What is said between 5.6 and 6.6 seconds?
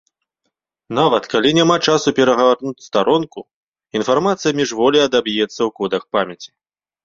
ў кодах памяці.